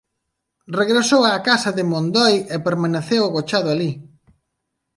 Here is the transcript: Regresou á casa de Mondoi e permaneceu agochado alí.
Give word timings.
Regresou 0.79 1.21
á 1.31 1.33
casa 1.49 1.69
de 1.77 1.83
Mondoi 1.91 2.35
e 2.55 2.57
permaneceu 2.67 3.21
agochado 3.25 3.67
alí. 3.71 3.91